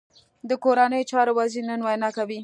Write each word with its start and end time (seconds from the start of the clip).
د 0.49 0.51
کورنیو 0.63 1.07
چارو 1.11 1.31
وزیر 1.39 1.63
نن 1.69 1.79
وینا 1.85 2.09
کوي 2.17 2.39